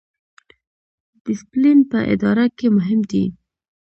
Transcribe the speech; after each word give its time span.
ډیسپلین 1.23 1.79
په 1.91 1.99
اداره 2.13 2.45
کې 2.57 2.67
مهم 2.77 2.99
دی 3.11 3.25